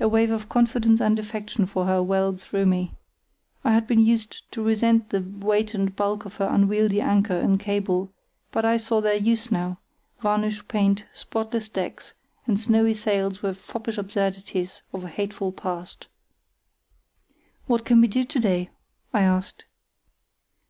A 0.00 0.08
wave 0.08 0.30
of 0.30 0.48
confidence 0.48 1.02
and 1.02 1.18
affection 1.18 1.66
for 1.66 1.84
her 1.84 2.02
welled 2.02 2.40
through 2.40 2.64
me. 2.64 2.94
I 3.62 3.72
had 3.72 3.86
been 3.86 4.00
used 4.00 4.50
to 4.52 4.62
resent 4.62 5.10
the 5.10 5.20
weight 5.20 5.74
and 5.74 5.94
bulk 5.94 6.24
of 6.24 6.36
her 6.36 6.46
unwieldy 6.50 7.02
anchor 7.02 7.36
and 7.36 7.60
cable, 7.60 8.10
but 8.52 8.64
I 8.64 8.78
saw 8.78 9.02
their 9.02 9.16
use 9.18 9.52
now; 9.52 9.78
varnish, 10.22 10.66
paint, 10.66 11.04
spotless 11.12 11.68
decks, 11.68 12.14
and 12.46 12.58
snowy 12.58 12.94
sails 12.94 13.42
were 13.42 13.52
foppish 13.52 13.98
absurdities 13.98 14.80
of 14.94 15.04
a 15.04 15.08
hateful 15.08 15.52
past. 15.52 16.06
"What 17.66 17.84
can 17.84 18.00
we 18.00 18.08
do 18.08 18.24
to 18.24 18.38
day?" 18.40 18.70
I 19.12 19.20
asked. 19.20 19.66